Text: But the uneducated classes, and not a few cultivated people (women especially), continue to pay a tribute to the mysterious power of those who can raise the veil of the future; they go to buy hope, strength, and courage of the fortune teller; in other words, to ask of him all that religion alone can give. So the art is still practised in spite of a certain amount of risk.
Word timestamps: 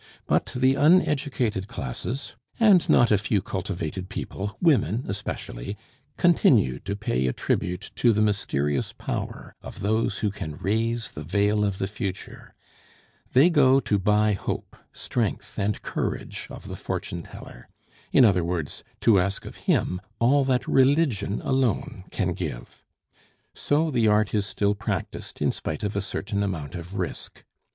But 0.25 0.51
the 0.55 0.73
uneducated 0.73 1.67
classes, 1.67 2.33
and 2.59 2.89
not 2.89 3.11
a 3.11 3.19
few 3.19 3.39
cultivated 3.39 4.09
people 4.09 4.57
(women 4.59 5.03
especially), 5.07 5.77
continue 6.17 6.79
to 6.79 6.95
pay 6.95 7.27
a 7.27 7.33
tribute 7.33 7.91
to 7.97 8.11
the 8.11 8.23
mysterious 8.23 8.93
power 8.93 9.55
of 9.61 9.81
those 9.81 10.17
who 10.17 10.31
can 10.31 10.57
raise 10.57 11.11
the 11.11 11.21
veil 11.23 11.63
of 11.63 11.77
the 11.77 11.85
future; 11.85 12.55
they 13.33 13.51
go 13.51 13.79
to 13.81 13.99
buy 13.99 14.33
hope, 14.33 14.75
strength, 14.91 15.59
and 15.59 15.83
courage 15.83 16.47
of 16.49 16.67
the 16.67 16.75
fortune 16.75 17.21
teller; 17.21 17.69
in 18.11 18.25
other 18.25 18.43
words, 18.43 18.83
to 19.01 19.19
ask 19.19 19.45
of 19.45 19.55
him 19.69 20.01
all 20.17 20.43
that 20.43 20.67
religion 20.67 21.41
alone 21.43 22.05
can 22.09 22.33
give. 22.33 22.83
So 23.53 23.91
the 23.91 24.07
art 24.07 24.33
is 24.33 24.47
still 24.47 24.73
practised 24.73 25.43
in 25.43 25.51
spite 25.51 25.83
of 25.83 25.95
a 25.95 26.01
certain 26.01 26.41
amount 26.41 26.73
of 26.73 26.95
risk. 26.95 27.43